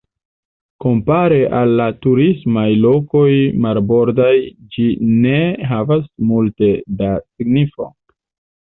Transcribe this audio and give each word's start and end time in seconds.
Kompare 0.85 1.37
al 1.57 1.73
la 1.81 1.85
turismaj 2.05 2.65
lokoj 2.87 3.27
marbordaj 3.67 4.33
ĝi 4.75 4.89
ne 5.23 5.39
havas 5.75 6.05
multe 6.33 6.77
da 7.05 7.17
signifo. 7.29 7.93